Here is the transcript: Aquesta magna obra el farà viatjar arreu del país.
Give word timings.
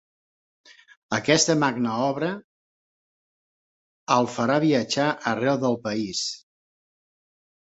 Aquesta 1.17 1.55
magna 1.63 1.91
obra 2.05 2.29
el 4.17 4.31
farà 4.37 4.57
viatjar 4.67 5.07
arreu 5.35 5.61
del 5.67 5.79
país. 5.85 6.25